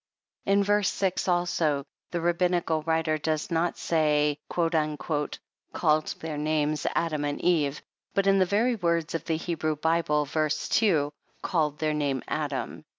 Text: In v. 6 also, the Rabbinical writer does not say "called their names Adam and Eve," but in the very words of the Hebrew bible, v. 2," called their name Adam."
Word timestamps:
In 0.47 0.63
v. 0.63 0.81
6 0.81 1.27
also, 1.27 1.85
the 2.09 2.21
Rabbinical 2.21 2.81
writer 2.81 3.19
does 3.19 3.51
not 3.51 3.77
say 3.77 4.39
"called 4.49 4.71
their 4.73 6.37
names 6.39 6.87
Adam 6.95 7.23
and 7.23 7.39
Eve," 7.39 7.83
but 8.15 8.25
in 8.25 8.39
the 8.39 8.45
very 8.45 8.73
words 8.73 9.13
of 9.13 9.25
the 9.25 9.37
Hebrew 9.37 9.75
bible, 9.75 10.25
v. 10.25 10.47
2," 10.49 11.13
called 11.43 11.77
their 11.77 11.93
name 11.93 12.23
Adam." 12.27 12.83